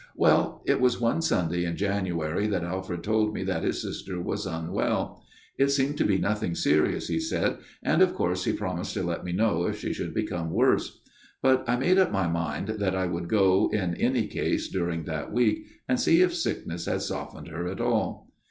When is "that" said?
2.47-2.63, 3.43-3.61, 12.79-12.95, 15.03-15.31